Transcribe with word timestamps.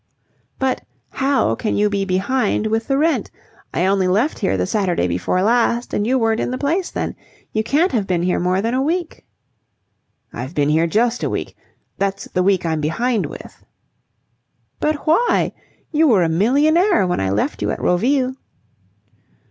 "But 0.57 0.81
how 1.11 1.53
can 1.53 1.77
you 1.77 1.87
be 1.87 2.05
behind 2.05 2.65
with 2.65 2.87
the 2.87 2.97
rent? 2.97 3.29
I 3.71 3.85
only 3.85 4.07
left 4.07 4.39
here 4.39 4.57
the 4.57 4.65
Saturday 4.65 5.05
before 5.05 5.43
last 5.43 5.93
and 5.93 6.07
you 6.07 6.17
weren't 6.17 6.39
in 6.39 6.49
the 6.49 6.57
place 6.57 6.89
then. 6.89 7.15
You 7.53 7.63
can't 7.63 7.91
have 7.91 8.07
been 8.07 8.23
here 8.23 8.39
more 8.39 8.63
than 8.63 8.73
a 8.73 8.81
week." 8.81 9.27
"I've 10.33 10.55
been 10.55 10.69
here 10.69 10.87
just 10.87 11.23
a 11.23 11.29
week. 11.29 11.55
That's 11.99 12.25
the 12.33 12.41
week 12.41 12.65
I'm 12.65 12.81
behind 12.81 13.27
with." 13.27 13.63
"But 14.79 15.05
why? 15.05 15.53
You 15.91 16.07
were 16.07 16.23
a 16.23 16.29
millionaire 16.29 17.05
when 17.05 17.19
I 17.19 17.29
left 17.29 17.61
you 17.61 17.69
at 17.69 17.79
Roville." 17.79 18.33